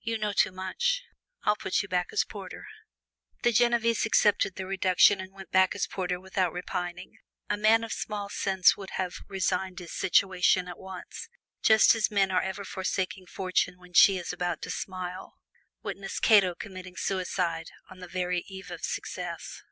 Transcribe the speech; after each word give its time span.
"You 0.00 0.18
know 0.18 0.32
too 0.32 0.50
much; 0.50 1.04
I'll 1.44 1.54
just 1.54 1.62
put 1.62 1.80
you 1.82 1.88
back 1.88 2.08
as 2.12 2.24
porter." 2.24 2.66
The 3.44 3.52
Genevese 3.52 4.04
accepted 4.04 4.56
the 4.56 4.66
reduction 4.66 5.20
and 5.20 5.32
went 5.32 5.52
back 5.52 5.76
as 5.76 5.86
porter 5.86 6.18
without 6.18 6.52
repining. 6.52 7.18
A 7.48 7.56
man 7.56 7.84
of 7.84 7.92
small 7.92 8.28
sense 8.28 8.76
would 8.76 8.90
have 8.94 9.20
resigned 9.28 9.78
his 9.78 9.92
situation 9.92 10.66
at 10.66 10.76
once, 10.76 11.28
just 11.62 11.94
as 11.94 12.10
men 12.10 12.32
are 12.32 12.42
ever 12.42 12.64
forsaking 12.64 13.26
Fortune 13.26 13.78
when 13.78 13.92
she 13.92 14.18
is 14.18 14.32
about 14.32 14.60
to 14.62 14.72
smile; 14.72 15.36
witness 15.84 16.18
Cato 16.18 16.56
committing 16.56 16.96
suicide 16.96 17.70
on 17.88 18.00
the 18.00 18.08
very 18.08 18.40
eve 18.48 18.72
of 18.72 18.82
success. 18.84 19.62